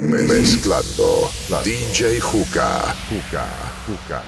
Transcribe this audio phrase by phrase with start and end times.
[0.00, 1.30] Mezclando
[1.64, 2.94] DJ Juca.
[3.08, 3.46] Juca,
[3.86, 4.22] Juca.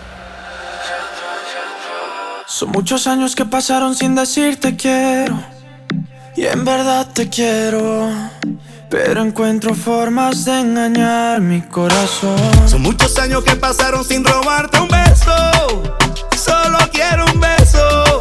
[2.46, 5.40] Son muchos años que pasaron sin decirte quiero.
[6.36, 8.10] Y en verdad te quiero.
[8.88, 12.38] Pero encuentro formas de engañar mi corazón.
[12.66, 15.82] Son muchos años que pasaron sin robarte un beso.
[16.36, 18.20] Solo quiero un beso.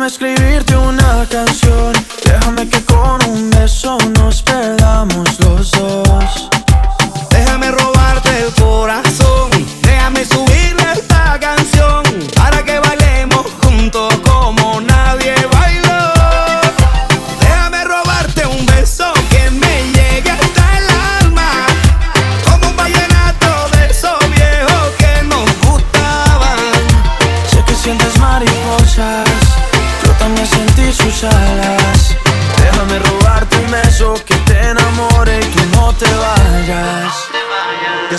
[0.00, 1.92] Déjame escribirte una canción,
[2.24, 3.50] déjame que con un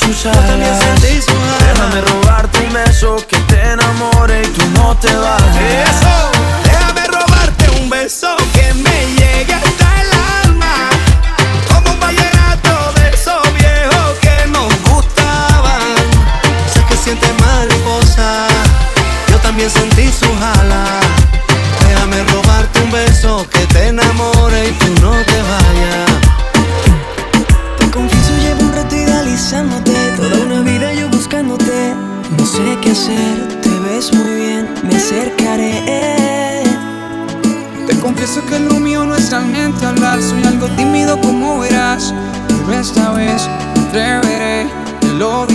[0.00, 0.82] sus Yo también alas.
[0.84, 1.60] sentí sus alas.
[1.74, 5.56] Déjame robarte un beso que te enamore y tú no te vayas.
[5.88, 6.30] Eso,
[6.64, 10.10] déjame robarte un beso que me llegue hasta el
[10.44, 10.88] alma.
[11.72, 15.82] Como un vallenato de esos viejos que nos gustaban.
[16.72, 18.46] Sé que sientes mariposa,
[19.28, 20.99] yo también sentí su jala.
[39.82, 42.14] Hablar Soy algo tímido como verás
[42.48, 44.66] Pero esta vez me atreveré,
[45.00, 45.49] te lo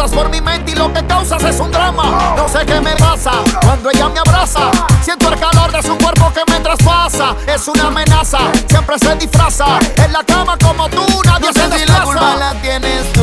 [0.00, 2.34] Pasas por mi mente y lo que causas es un drama.
[2.34, 4.70] No sé qué me pasa cuando ella me abraza.
[5.02, 7.36] Siento el calor de su cuerpo que me traspasa.
[7.46, 9.78] Es una amenaza, siempre se disfraza.
[10.02, 12.36] En la cama como tú, nadie no se la culpa desplaza.
[12.38, 13.19] la tienes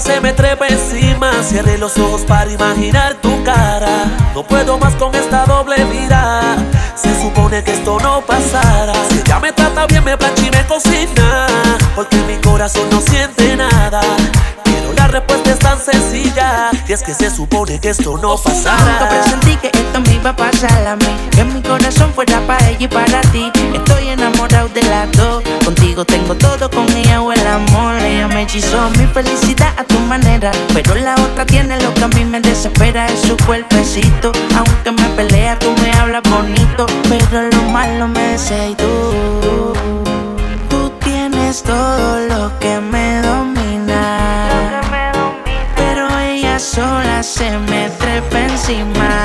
[0.00, 1.30] se me trepa encima.
[1.42, 4.04] Cierre los ojos para imaginar tu cara.
[4.34, 6.56] No puedo más con esta doble vida.
[6.94, 8.92] Se supone que esto no pasara.
[9.10, 11.46] Si ella me trata bien, me plancha y me cocina.
[11.94, 14.00] Porque mi corazón no siente nada.
[14.64, 16.70] Pero la respuesta es tan sencilla.
[16.88, 19.08] Y es que se supone que esto no Nunca pasara.
[19.08, 21.16] presentí que esto me iba a pasar a mí.
[21.30, 23.50] Que mi corazón fuera para ella y para ti.
[23.74, 25.42] Estoy enamorado de las dos.
[26.04, 27.96] Tengo todo, con ella o el amor.
[27.96, 30.50] Ella me hechizó mi felicidad a tu manera.
[30.74, 33.06] Pero la otra tiene lo que a mí me desespera.
[33.06, 34.32] Es su cuerpecito.
[34.56, 36.86] Aunque me pelea, tú me hablas bonito.
[37.08, 39.72] Pero lo malo me deseas y tú.
[40.68, 44.82] Tú tienes todo lo que me domina.
[45.76, 49.24] Pero ella sola se me trepa encima.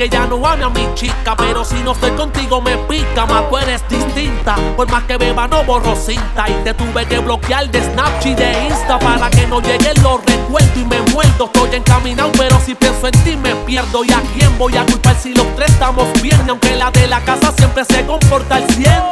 [0.00, 3.50] Que ya no ame a mi chica Pero si no estoy contigo me pica Más
[3.50, 4.56] tú eres distinta.
[4.74, 6.48] Por más que beba no borro cinta.
[6.48, 10.24] Y te tuve que bloquear de Snapchat y de Insta Para que no lleguen los
[10.24, 10.74] recuerdos.
[10.74, 14.02] Y me muerdo Estoy encaminado pero si pienso en ti me pierdo.
[14.02, 16.48] ¿Y a quién voy a culpar si los tres estamos bien?
[16.48, 19.02] Aunque la de la casa siempre se comporta al cien.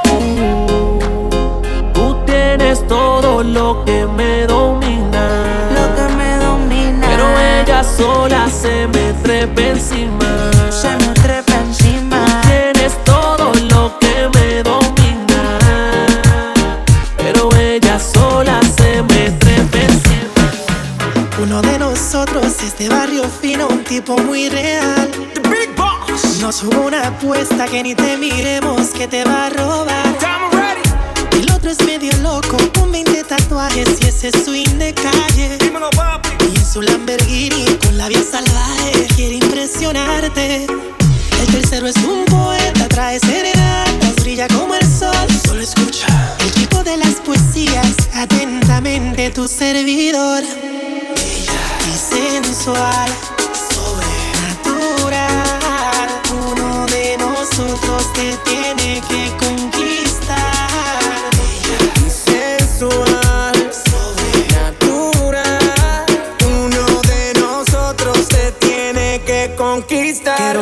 [1.93, 4.88] Tú tienes todo lo que me domina
[7.99, 10.51] sola se me trepa encima.
[10.71, 12.21] se me trepa encima.
[12.43, 15.59] Tienes todo lo que me domina.
[17.17, 20.45] Pero ella sola se me trepa encima.
[21.43, 25.11] Uno de nosotros es de barrio fino, un tipo muy real.
[26.39, 30.07] No Nos hubo una apuesta que ni te miremos que te va a robar.
[31.33, 35.59] El otro es medio loco con 20 tatuajes y ese swing de calle.
[36.73, 40.67] Su Lamborghini con la vía salvaje quiere impresionarte.
[40.67, 45.27] El tercero es un poeta, trae serenatas, brilla como el sol.
[45.47, 50.43] Solo escucha el tipo de las poesías, atentamente tu servidor.
[51.17, 53.11] Bella y sensual,
[53.73, 56.09] sobrenatural.
[56.53, 58.78] Uno de nosotros te tiene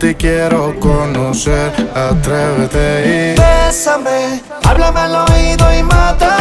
[0.00, 1.70] Ti quiero conocer.
[1.94, 6.39] Atrévete y Bésame, háblame al oído y mátame.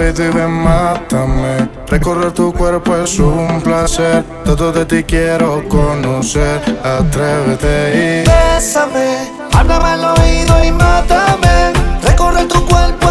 [0.00, 1.68] Y ven, mátame.
[1.88, 4.24] Recorrer tu cuerpo es un placer.
[4.44, 6.60] Todo de ti quiero conocer.
[6.82, 11.72] Atrévete y Bésame, háblame al oído y mátame.
[12.02, 13.01] Recorrer tu cuerpo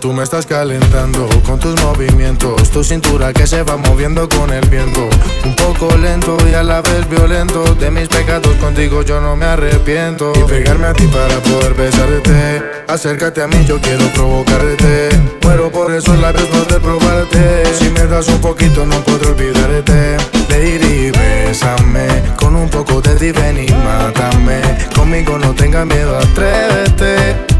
[0.00, 4.68] Tú me estás calentando con tus movimientos, tu cintura que se va moviendo con el
[4.68, 5.08] viento.
[5.44, 7.64] Un poco lento y a la vez violento.
[7.76, 10.32] De mis pecados contigo yo no me arrepiento.
[10.36, 12.62] Y pegarme a ti para poder besarte.
[12.88, 15.08] Acércate a mí, yo quiero provocarte.
[15.42, 17.64] Muero por esos labios poder probarte.
[17.78, 20.18] Si me das un poquito, no puedo olvidarte.
[20.50, 22.06] Lady, bésame.
[22.36, 24.60] Con un poco de ti, ven y mátame.
[24.94, 27.55] Conmigo no tengas miedo, atrévete.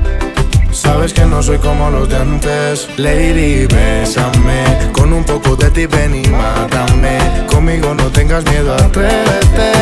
[0.86, 2.88] Sabes que no soy como los de antes.
[2.96, 4.62] Lady, bésame.
[4.92, 7.18] Con un poco de ti ven y mátame.
[7.48, 9.72] Conmigo no tengas miedo, atrévete.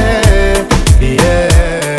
[1.01, 1.97] Yeah.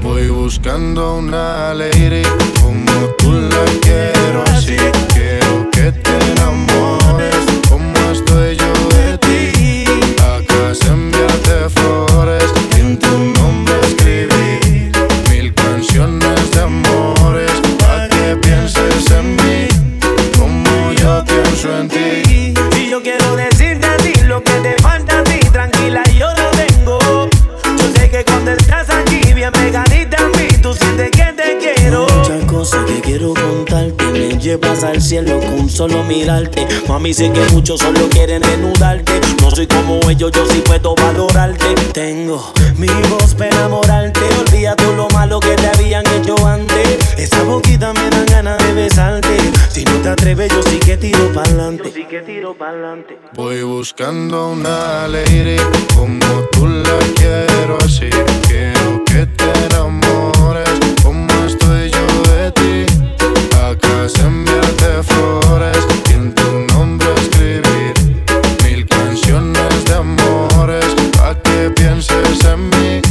[0.00, 2.22] Voy buscando una lady
[2.62, 4.76] como tú la quiero así.
[5.12, 6.97] Quiero que te enamores.
[34.58, 36.66] pasa el cielo con solo mirarte.
[36.88, 39.20] Mami, sé que muchos solo quieren desnudarte.
[39.40, 41.74] No soy como ellos, yo sí puedo valorarte.
[41.92, 44.20] Tengo mi voz para enamorarte.
[44.40, 46.98] Olvídate lo malo que te habían hecho antes.
[47.16, 49.36] Esa boquita me dan ganas de besarte.
[49.70, 51.90] Si no te atreves, yo sí que tiro pa'lante.
[51.92, 53.18] Sí que tiro pa'lante.
[53.34, 55.56] Voy buscando una lady
[55.94, 56.18] como
[56.52, 58.10] tú la quiero así.
[58.46, 60.70] Quiero que te enamores
[61.02, 62.87] como estoy yo de ti
[63.68, 65.76] placas, enviarte flores
[66.08, 67.92] y en tu nombre escribir
[68.64, 73.02] mil canciones de amores para que pienses en mí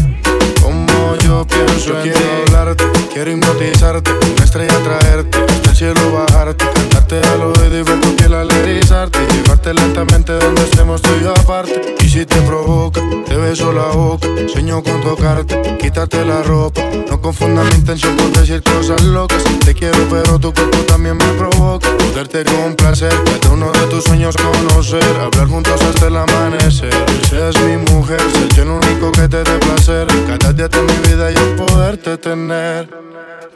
[0.62, 2.26] como yo pienso yo en quiero ti.
[2.48, 6.77] hablarte, quiero hipnotizarte, una estrella traerte, hasta el cielo bajarte
[7.18, 11.96] Besarte al oído y ver tu y Llevarte lentamente donde estemos tú y aparte.
[12.02, 14.28] Y si te provoca, te beso la boca.
[14.48, 16.82] Sueño con tocarte, quitarte la ropa.
[17.10, 19.44] No confunda mi intención por decir cosas locas.
[19.66, 21.90] Te quiero pero tu cuerpo también me provoca.
[21.98, 25.04] Poderte con placer, cada uno de tus sueños conocer.
[25.20, 26.94] Hablar juntos hasta el amanecer.
[27.30, 30.08] Seas mi mujer, ser yo el único que te dé placer.
[30.28, 32.90] Cada día de mi vida y yo poderte tener.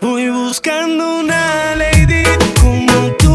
[0.01, 2.23] Voy buscando una lady
[2.59, 3.30] como tú.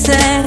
[0.00, 0.39] say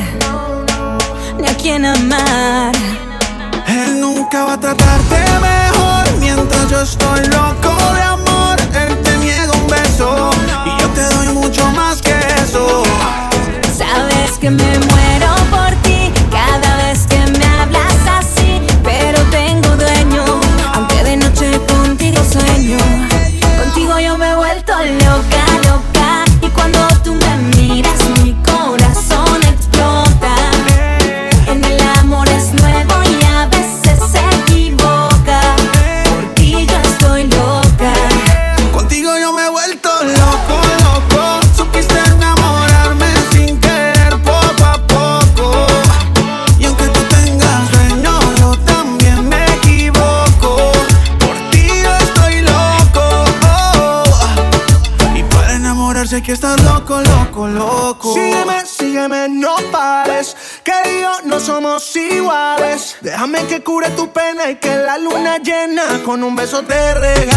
[66.43, 67.33] besos te regalé.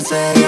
[0.00, 0.39] say.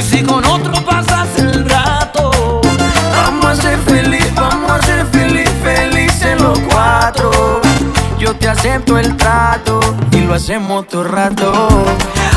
[0.00, 2.62] Y si con otro pasas el rato,
[3.12, 7.60] vamos a ser feliz, vamos a ser feliz, feliz en los cuatro.
[8.18, 9.78] Yo te acepto el trato
[10.12, 11.68] y lo hacemos todo rato.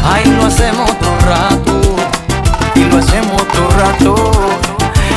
[0.03, 1.81] Ay, lo hacemos todo rato.
[2.75, 4.31] Y lo hacemos todo rato.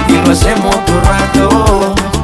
[0.07, 2.16] Y lo hacemos todo rato.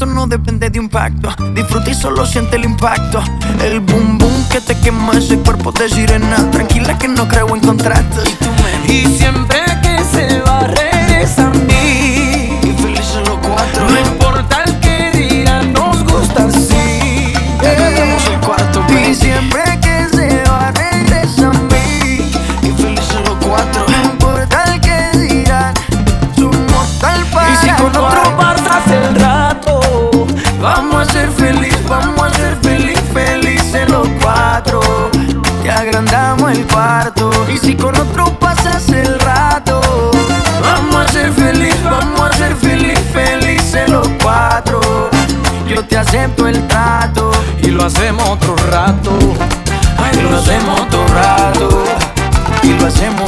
[0.00, 1.28] Eso no depende de un pacto.
[1.54, 3.22] Disfruta y solo siente el impacto.
[3.62, 6.50] El boom boom que te quema ese cuerpo de sirena.
[6.50, 8.24] Tranquila que no creo en contratos.
[8.88, 12.58] Y siempre que se va, regresa a mí.
[12.62, 13.90] Y felices los cuatro.
[13.90, 17.34] No importa el que dirán, nos gusta así.
[17.60, 18.82] Ganamos el cuarto.
[18.88, 19.69] Y siempre
[37.62, 39.80] si con otro pasas el rato,
[40.62, 44.80] vamos a ser feliz, vamos a ser feliz, felices los cuatro.
[45.68, 47.30] Yo te acepto el trato
[47.62, 49.10] y lo hacemos otro rato.
[49.98, 51.84] Ay, lo hacemos otro rato.
[52.62, 53.19] Y lo hacemos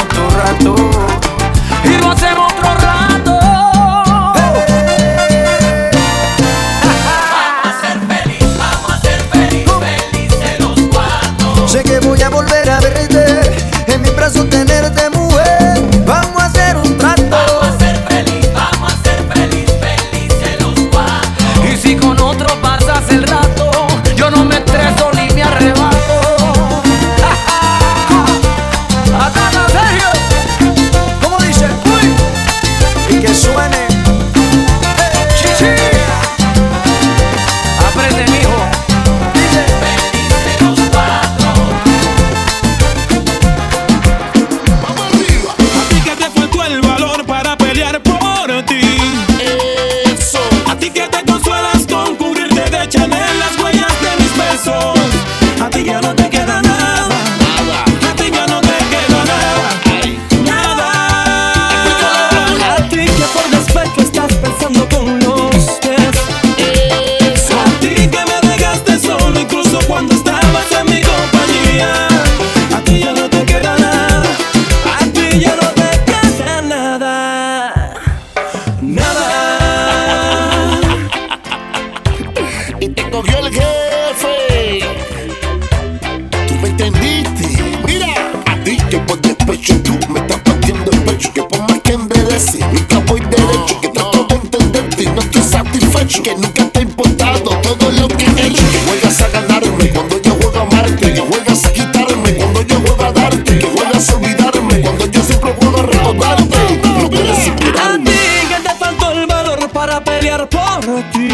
[92.23, 93.81] enderece, nunca voy derecho.
[93.81, 96.23] Que trato de entenderte y no estoy satisfecho.
[96.23, 98.63] Que nunca te ha importado todo lo que he hecho.
[98.71, 101.13] Que juegas a ganarme cuando yo juego a amarte.
[101.13, 103.59] Que juegas a quitarme cuando yo juego a darte.
[103.59, 106.81] Que juegas a olvidarme cuando yo siempre juego a recordarte.
[106.85, 108.11] No puedes A ti
[108.49, 110.81] que te faltó el valor para pelear por
[111.13, 111.29] ti.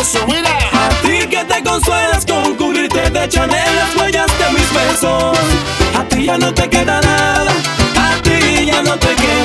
[0.00, 0.50] Eso, mira.
[0.72, 5.38] A ti que te consuelas con cubrirte de Chanel las huellas de mis besos.
[5.98, 7.52] A ti ya no te queda nada.
[7.96, 9.35] A ti ya no te queda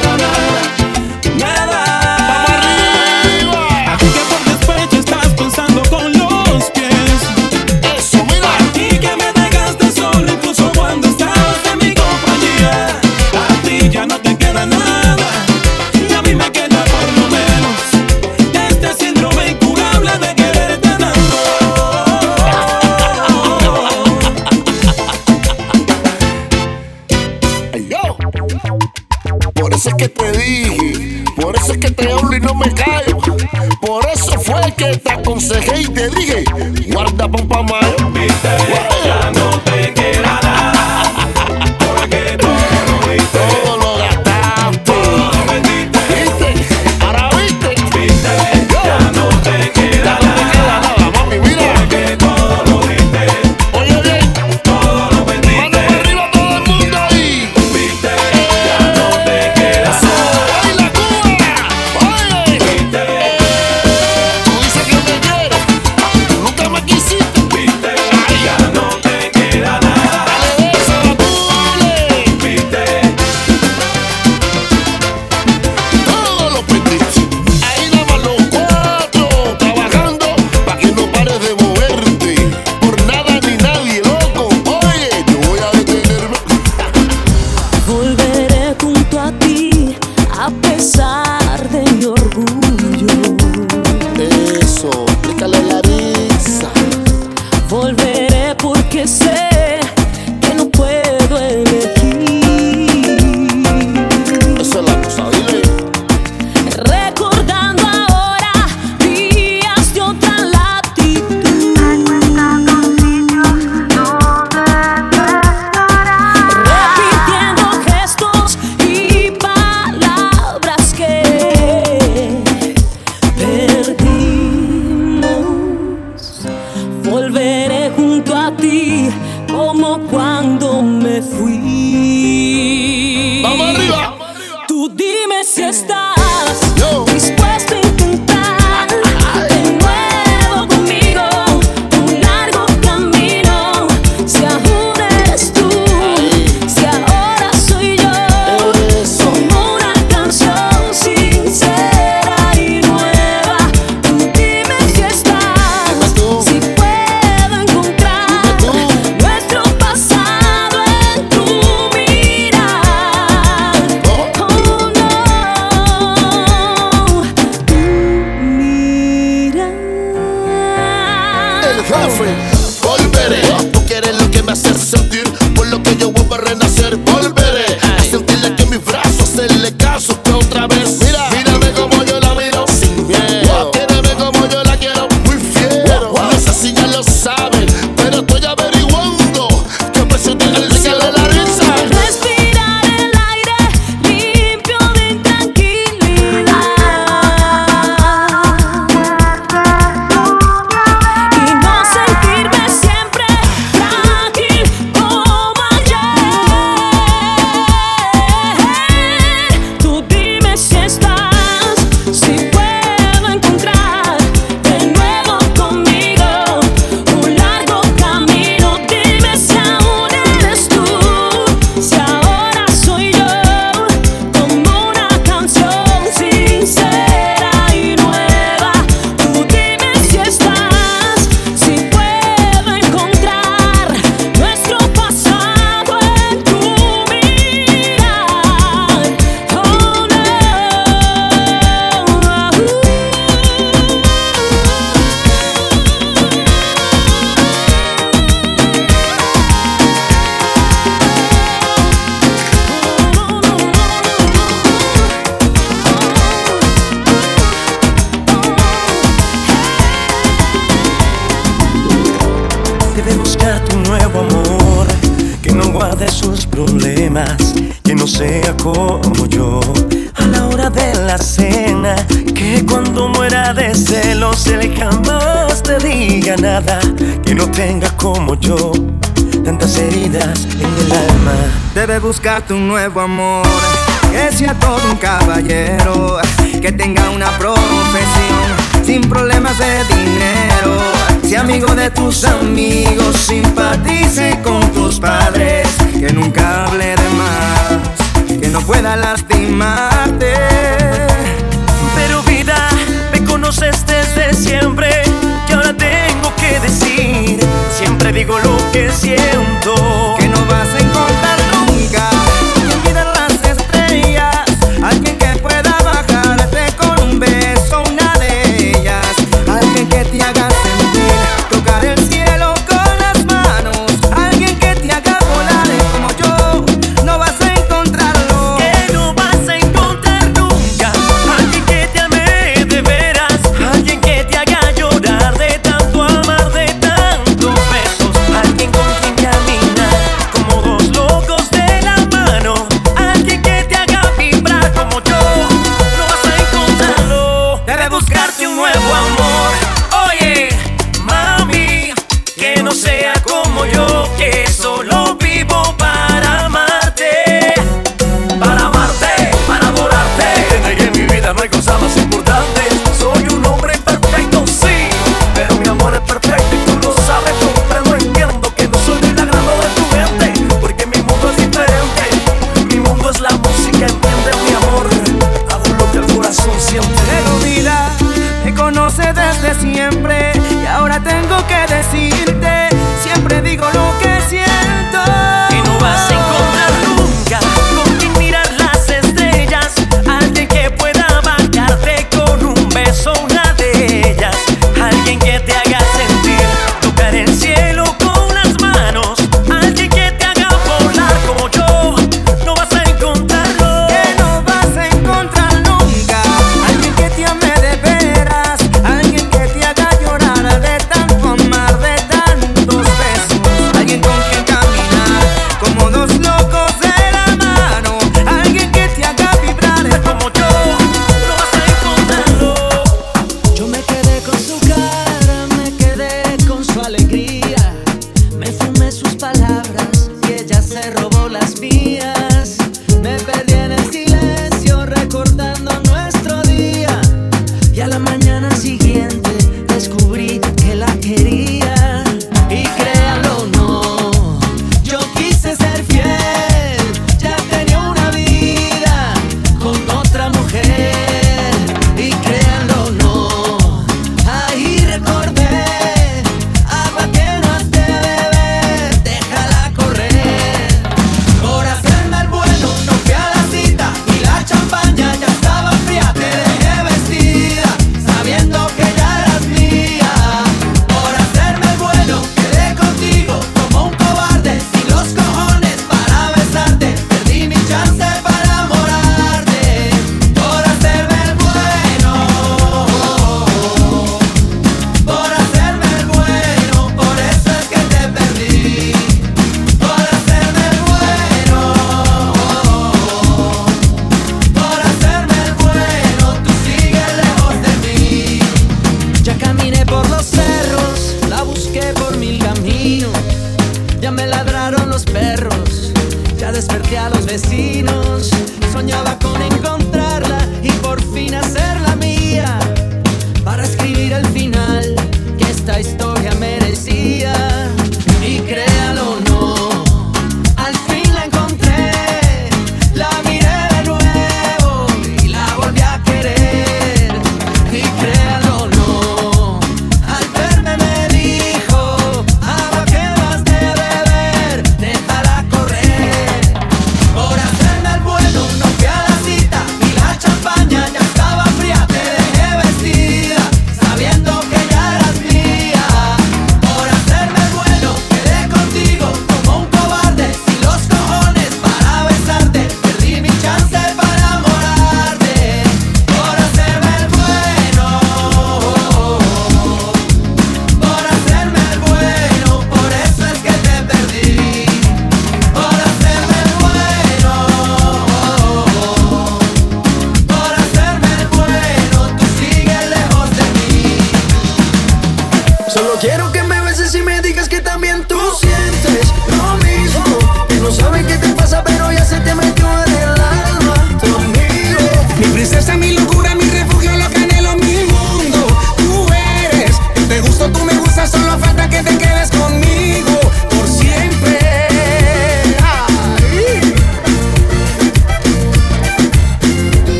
[282.21, 283.20] Debe buscarte un nuevo amor,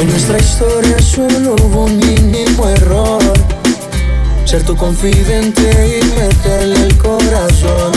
[0.00, 3.22] En nuestra historia solo hubo un mínimo error.
[4.44, 7.92] Ser tu confidente y meterle el corazón.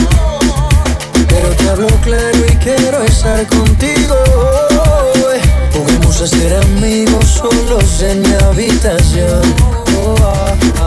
[1.27, 4.15] Pero te hablo claro y quiero estar contigo.
[4.31, 5.11] Hoy.
[6.21, 9.41] Ser amigos solos en mi habitación.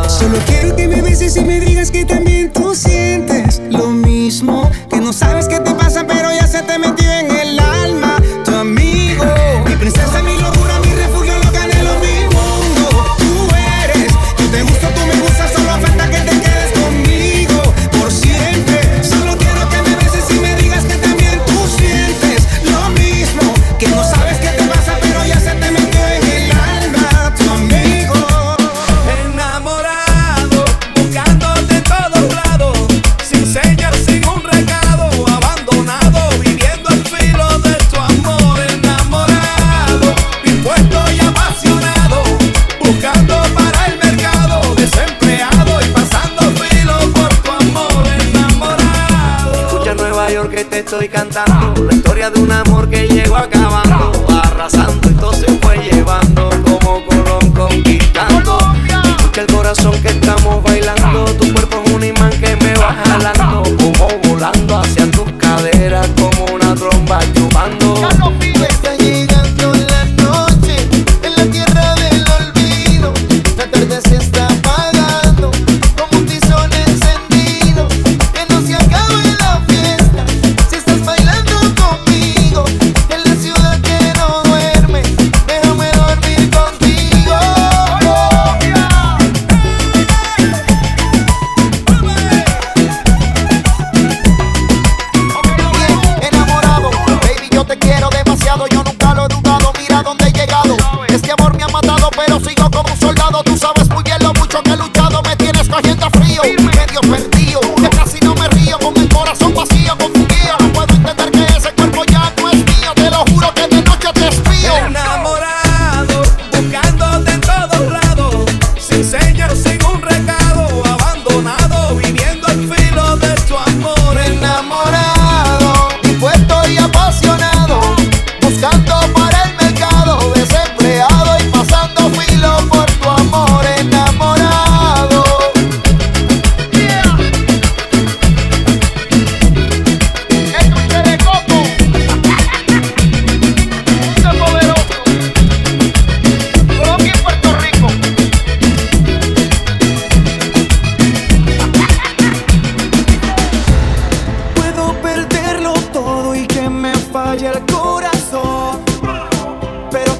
[0.07, 4.71] Solo quiero que me beses y me digas que también tú sientes lo mismo.
[4.89, 7.34] Que no sabes qué te pasa, pero ya se te metió en
[51.15, 52.74] cantando la historia de una mujer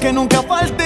[0.05, 0.84] que nunca falte.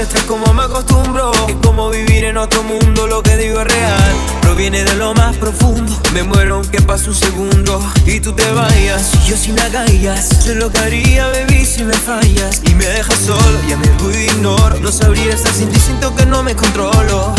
[0.00, 1.30] no como me acostumbro.
[1.46, 4.14] Es como vivir en otro mundo, lo que digo es real.
[4.40, 5.94] Proviene de lo más profundo.
[6.14, 9.12] Me muero aunque pase un segundo y tú te vayas.
[9.26, 12.62] Yo si me agallas, yo lo que haría, baby, si me fallas.
[12.66, 14.80] Y me dejas solo, ya me voy, ignoro.
[14.80, 17.34] No sabría estar sin ti, siento que no me controlo.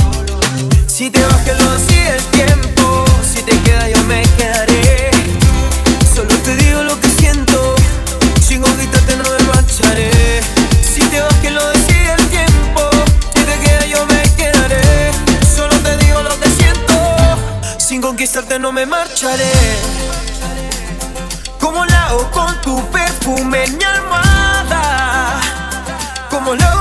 [0.86, 3.06] Si te vas, que lo hacía el tiempo.
[3.34, 5.10] Si te quedas, yo me quedaré.
[6.14, 7.76] Solo te digo lo que siento.
[8.40, 10.12] Sin ahorita te no me marcharé.
[10.84, 11.81] Si te vas, que lo
[18.22, 19.52] conquistarte no me marcharé.
[21.60, 25.40] Como lao con tu perfume en mi almohada.
[26.30, 26.81] Como lao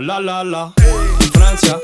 [0.00, 0.72] la la la.
[0.76, 1.78] La Francia?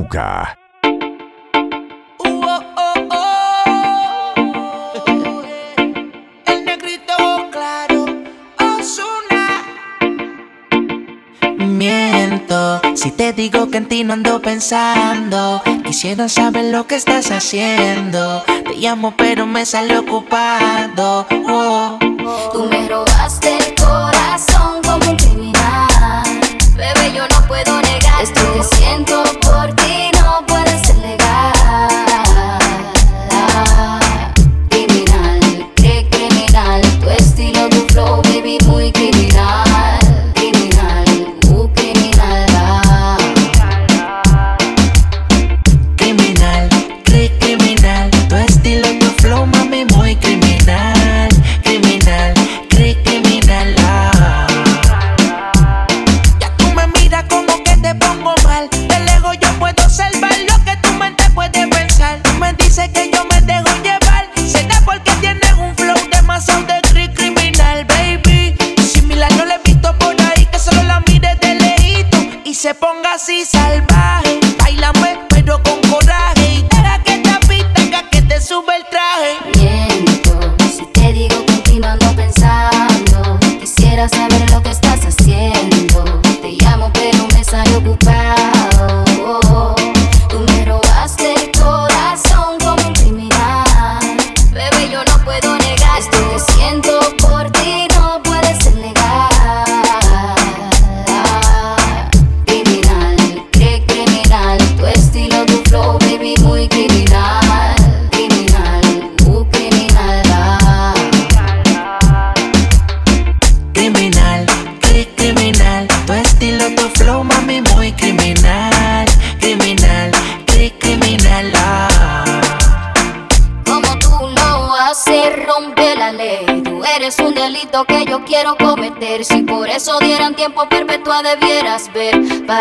[0.00, 0.56] Cuca.
[2.24, 2.40] Oh,
[2.76, 2.94] oh,
[12.94, 18.42] si te digo que en ti no ando pensando, quisiera saber lo que estás haciendo.
[18.46, 21.26] Te llamo pero me sale ocupado.
[21.46, 21.98] Oh.
[22.24, 22.50] oh.
[22.52, 23.39] Tú me robaste.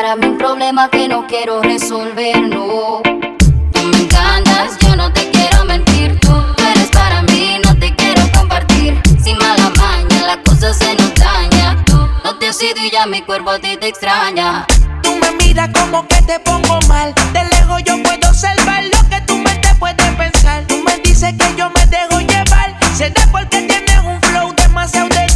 [0.09, 3.03] Aclárame un problema que no quiero resolver, no.
[3.03, 6.19] Tú me encantas, yo no te quiero mentir.
[6.19, 6.33] Tú
[6.71, 8.99] eres para mí, no te quiero compartir.
[9.23, 11.75] Sin mala maña, la cosa se nos daña.
[11.85, 14.65] Tú no te has ido y ya mi cuerpo a ti te extraña.
[15.03, 17.13] Tú me miras como que te pongo mal.
[17.31, 20.65] De lejos yo puedo observar lo que tú me te puedes pensar.
[20.65, 22.75] Tú me dices que yo me dejo llevar.
[22.95, 25.28] Será porque tienes un flow demasiado de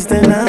[0.00, 0.39] fuiste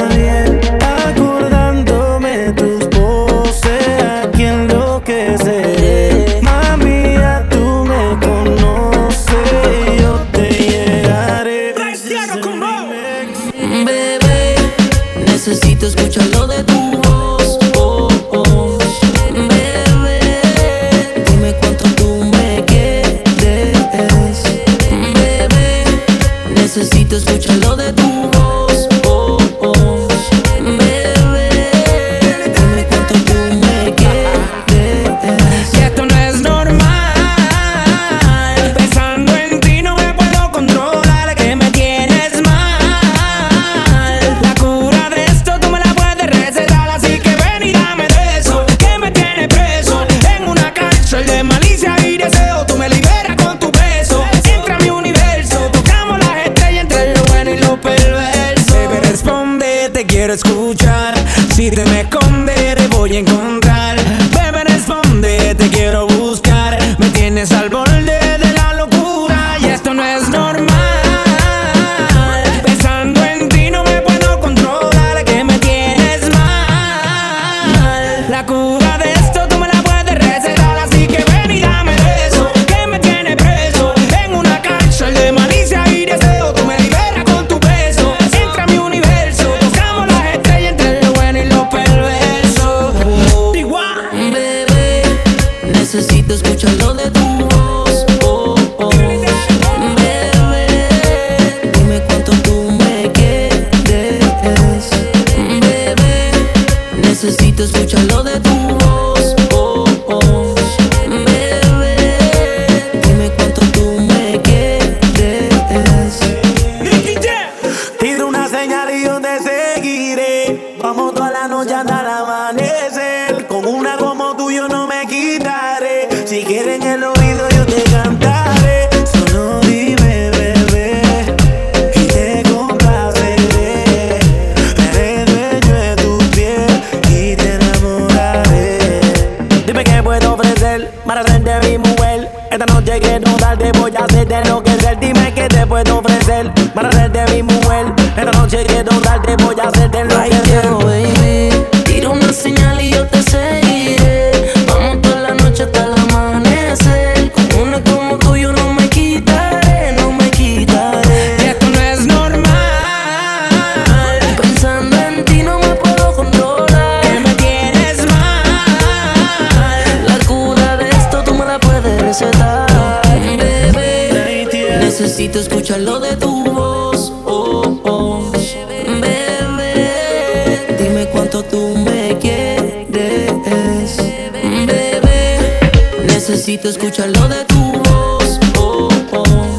[186.42, 188.40] Necesito escucharlo de tu voz.
[188.58, 189.58] Oh, oh.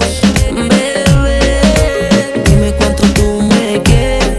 [0.51, 1.53] Bebé,
[2.43, 4.37] dime cuánto tú me quieres.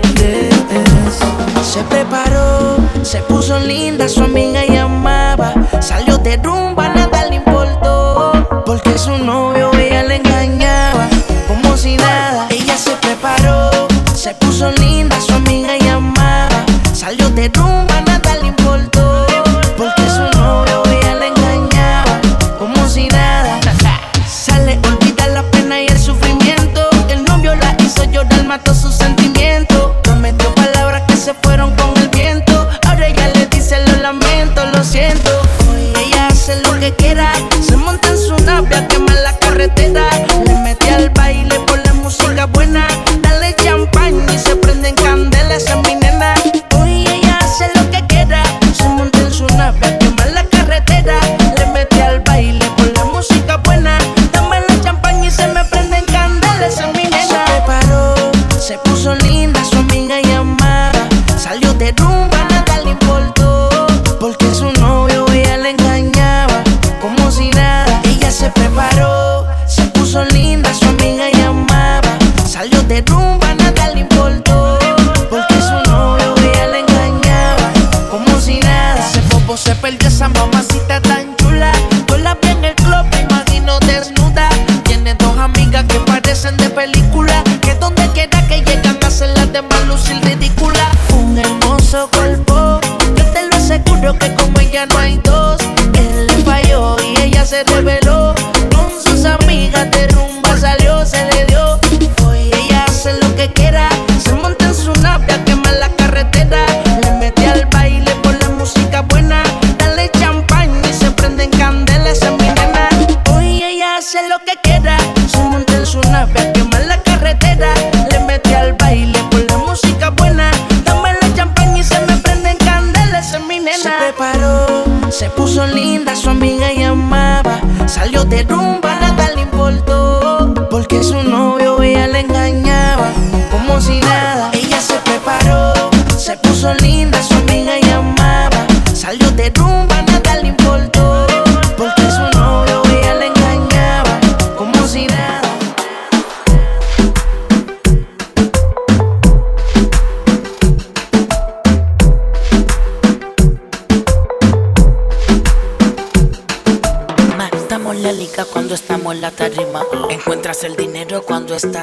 [1.62, 4.43] Se preparó, se puso linda su amiga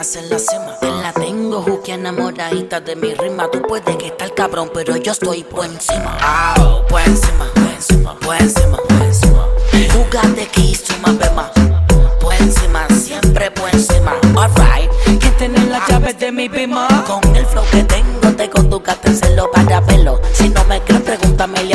[0.01, 0.79] estás en la cima.
[0.79, 3.49] Te la tengo, Juki, enamoradita de mi rima.
[3.51, 6.17] Tú puedes que estar cabrón, pero yo estoy por encima.
[6.89, 9.47] Por encima, por encima, por encima, por encima.
[10.11, 11.51] To my bema.
[12.19, 14.15] Por encima, siempre por encima.
[14.35, 14.89] Alright.
[15.19, 16.87] ¿Quién tiene las llaves de mi bima?
[17.05, 20.19] Con el flow que tengo, te conduzcaste en celo para pelo.
[20.33, 21.71] Si no me crees, pregúntame al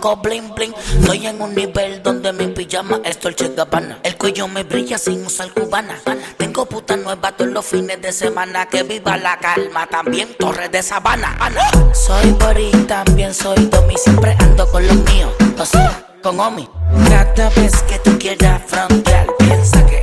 [0.00, 3.98] Estoy en un nivel donde mi pijama es Dolce Gabbana.
[4.04, 6.00] El cuello me brilla sin usar cubana.
[6.36, 8.66] Tengo puta nueva todos los fines de semana.
[8.66, 11.36] Que viva la calma, también Torres de Sabana.
[11.40, 11.62] Ana.
[11.92, 13.96] Soy Bori, también soy Domi.
[13.96, 16.68] Siempre ando con los míos, o sea, con Omi.
[17.08, 20.02] Cada vez que tú quieras frontear, piensa que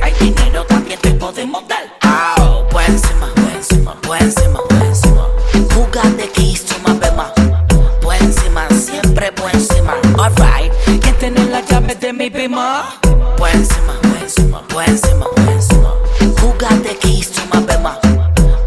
[12.16, 13.00] mi bima?
[13.38, 15.94] Por encima, por encima, por encima, por encima.
[16.40, 18.00] Jugate to my bema.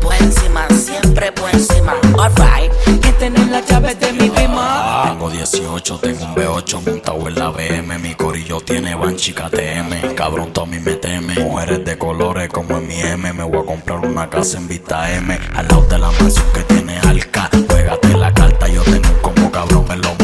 [0.01, 1.95] Por encima, siempre por encima.
[2.19, 5.05] Alright, ¿quién tiene las llaves de mi bima?
[5.09, 7.99] Tengo 18, tengo un B8 montado en la BM.
[7.99, 10.15] Mi corillo tiene Banshee KTM.
[10.15, 11.35] Cabrón, Tommy me teme.
[11.35, 13.33] Mujeres de colores como en mi M.
[13.33, 15.39] Me voy a comprar una casa en Vista M.
[15.55, 17.49] Al lado de la mansión que tiene Alca.
[17.69, 20.18] Juégate la carta, yo tengo un como cabrón en lo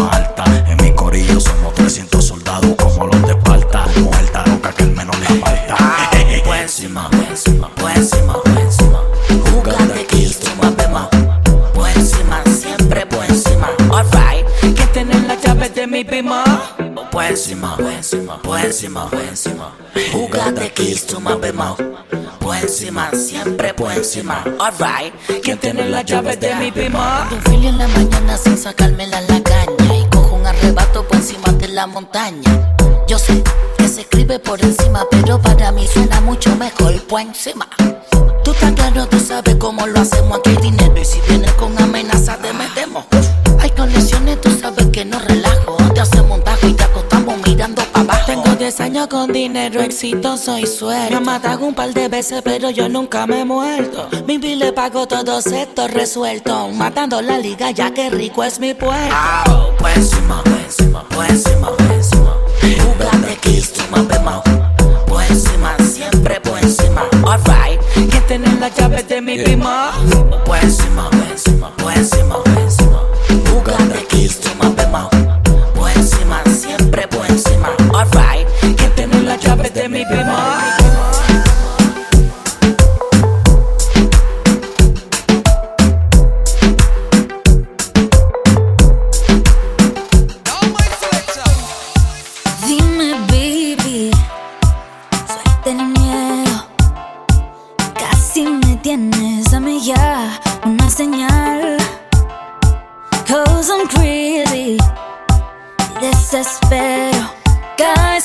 [7.97, 9.01] encima, por encima.
[9.51, 11.09] Jugate kiss to my bema.
[11.75, 13.69] Por encima, siempre por encima.
[13.91, 16.45] Alright, ¿quién tiene las llaves de mi bima?
[17.11, 19.73] Por encima, por encima, por encima, por encima.
[20.12, 21.77] Jugate kiss to my bema.
[22.41, 24.45] Por encima, siempre por encima.
[24.59, 27.29] Alright, ¿quién tiene las llaves de mi bima?
[27.31, 29.97] Un fili en la mañana sin sacármela la caña.
[29.97, 32.75] Y cojo un arrebato por encima de la montaña.
[33.07, 33.51] Yo sé que
[33.95, 37.69] se escribe por encima, pero para mí suena mucho mejor por encima.
[38.43, 40.39] Tú estás claro, tú sabes cómo lo hacemos.
[40.39, 43.05] Aquí hay dinero y si vienes con amenaza te metemos.
[48.65, 51.11] 10 años con dinero exitoso y suelto.
[51.11, 54.09] Me han matado un par de veces, pero yo nunca me he muerto.
[54.27, 56.73] Mi bill le pago todos estos resueltos.
[56.73, 59.15] Matando la liga, ya que rico es mi puerto.
[59.78, 62.36] Por encima, por encima, por encima, por encima.
[62.62, 63.74] Jugate kiss
[64.09, 64.43] bema.
[65.09, 67.03] Por encima, siempre por encima.
[67.23, 69.93] Alright, ¿quién tiene las llaves de mi bima?
[70.47, 73.01] Por encima, por encima, por encima, por encima.
[73.47, 74.41] Jugate kiss
[74.74, 75.11] bema.
[75.74, 77.69] Por encima, siempre por encima.
[77.93, 78.34] Alright,
[79.89, 80.65] mi bima?
[92.66, 94.11] Dime, baby,
[95.27, 96.66] suelta el miedo.
[97.94, 101.77] Casi me tienes, dame ya una señal.
[103.27, 104.78] Cause I'm crazy,
[106.01, 107.35] desespero.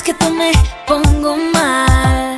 [0.04, 0.52] Que tú me
[0.88, 2.36] pongo mal,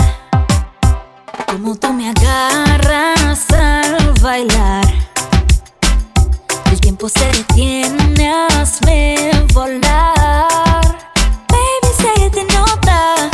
[1.48, 4.84] como tú me agarras al bailar.
[6.70, 10.82] El tiempo se detiene, hazme volar.
[11.48, 13.30] Baby, se te nota,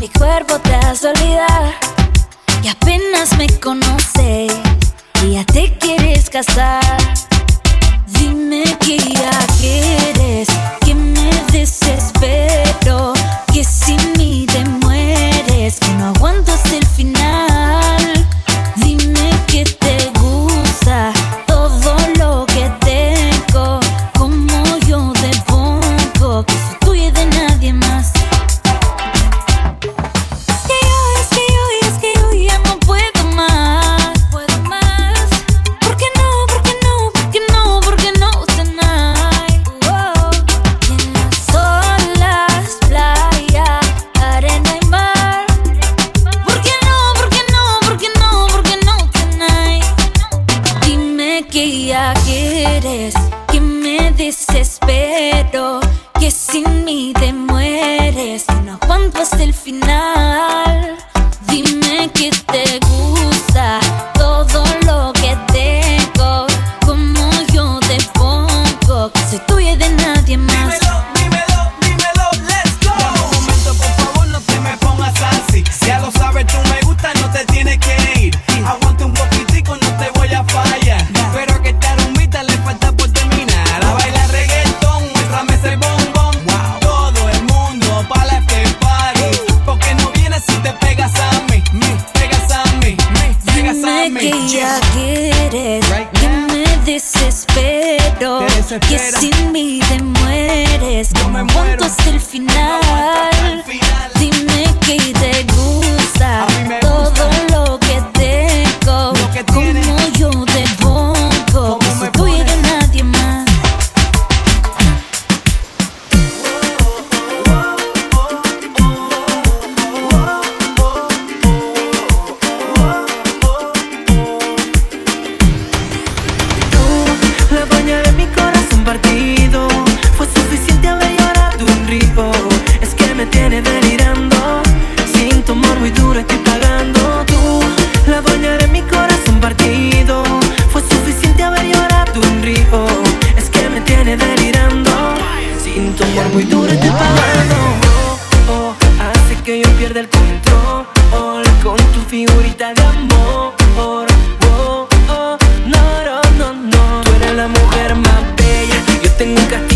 [0.00, 1.74] mi cuerpo te hace olvidar.
[2.64, 4.48] Y apenas me conoce,
[5.22, 6.98] y ya te quieres casar.
[8.18, 10.48] Dime que ya quieres,
[10.84, 13.12] que me desespero,
[17.02, 17.59] final.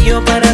[0.05, 0.54] yo para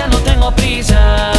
[0.00, 1.32] distancia, no tengo prisa.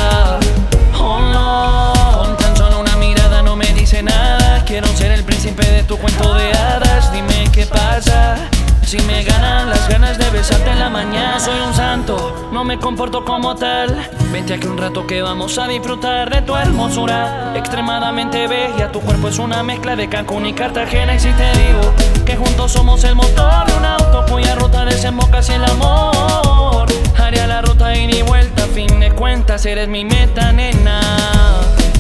[1.00, 4.64] Oh no, con tan solo una mirada no me dice nada.
[4.66, 8.51] Quiero ser el príncipe de tu cuento de hadas, dime qué pasa.
[8.92, 12.78] Si me ganan las ganas de besarte en la mañana, soy un santo, no me
[12.78, 13.96] comporto como tal.
[14.34, 17.54] Vente aquí un rato que vamos a disfrutar de tu hermosura.
[17.56, 21.16] Extremadamente bella, tu cuerpo es una mezcla de Cancún y Cartagena.
[21.16, 21.96] Y si te digo
[22.26, 26.86] que juntos somos el motor de un auto cuya ruta desemboca hacia el amor.
[27.18, 31.00] Haría la ruta ida y vuelta, a fin de cuentas eres mi meta, nena.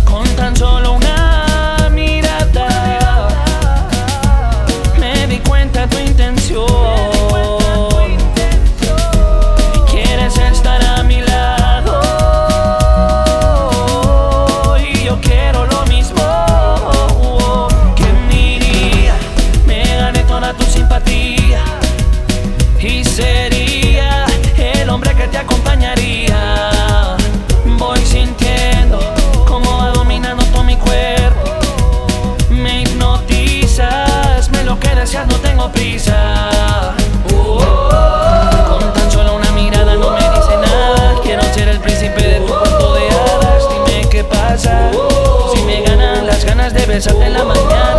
[0.04, 1.20] Con tan solo una
[5.88, 7.20] tu intención.
[47.02, 47.91] Ganas de besarte en la mañana,